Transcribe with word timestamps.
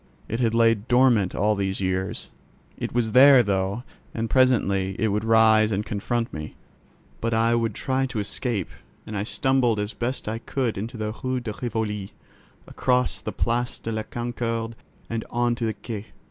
It 0.27 0.39
had 0.39 0.55
lain 0.55 0.85
dormant 0.87 1.35
all 1.35 1.53
these 1.53 1.79
years: 1.79 2.31
it 2.75 2.91
was 2.91 3.11
there, 3.11 3.43
though, 3.43 3.83
and 4.15 4.31
presently 4.31 4.95
it 4.97 5.09
would 5.09 5.23
rise 5.23 5.71
and 5.71 5.85
confront 5.85 6.33
me. 6.33 6.55
But 7.19 7.35
I 7.35 7.53
would 7.53 7.75
try 7.75 8.07
to 8.07 8.17
escape; 8.17 8.69
and 9.05 9.15
I 9.15 9.21
stumbled 9.21 9.79
as 9.79 9.93
best 9.93 10.27
I 10.27 10.39
could 10.39 10.75
into 10.75 10.97
the 10.97 11.13
Rue 11.23 11.39
de 11.39 11.53
Rivoli, 11.61 12.13
across 12.65 13.21
the 13.21 13.31
Place 13.31 13.77
de 13.77 13.91
la 13.91 14.01
Concorde 14.01 14.75
and 15.07 15.23
on 15.29 15.53
to 15.53 15.65
the 15.67 15.75
Quai. 15.75 16.07